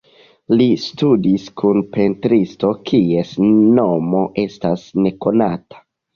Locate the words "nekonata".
5.07-5.87